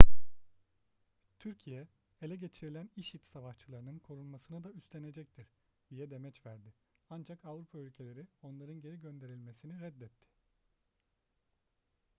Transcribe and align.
türkiye 1.39 1.87
ele 2.21 2.35
geçirilen 2.35 2.89
i̇şi̇d 2.95 3.23
savaşçılarının 3.23 3.99
korunmasını 3.99 4.63
da 4.63 4.71
üstenecektir 4.71 5.47
diye 5.89 6.11
demeç 6.11 6.45
verdi 6.45 6.73
ancak 7.09 7.45
avrupa 7.45 7.77
ülkeleri 7.79 8.27
onların 8.41 8.81
geri 8.81 8.99
gönderilmesini 8.99 9.79
reddetti 9.81 10.27